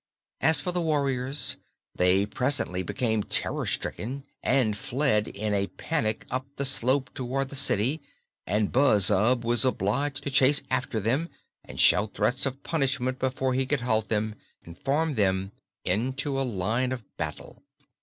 As 0.41 0.59
for 0.59 0.71
the 0.71 0.81
warriors, 0.81 1.57
they 1.93 2.25
presently 2.25 2.81
became 2.81 3.21
terror 3.21 3.67
stricken 3.67 4.25
and 4.41 4.75
fled 4.75 5.27
in 5.27 5.53
a 5.53 5.67
panic 5.67 6.25
up 6.31 6.47
the 6.55 6.65
slope 6.65 7.13
toward 7.13 7.49
the 7.49 7.55
city, 7.55 8.01
and 8.47 8.71
Buzzub 8.71 9.45
was 9.45 9.63
obliged 9.63 10.23
to 10.23 10.31
chase 10.31 10.63
after 10.71 10.99
them 10.99 11.29
and 11.65 11.79
shout 11.79 12.15
threats 12.15 12.47
of 12.47 12.63
punishment 12.63 13.19
before 13.19 13.53
he 13.53 13.67
could 13.67 13.81
halt 13.81 14.09
them 14.09 14.33
and 14.65 14.75
form 14.75 15.13
them 15.13 15.51
into 15.85 16.41
a 16.41 16.41
line 16.41 16.91
of 16.91 17.03
battle. 17.17 17.61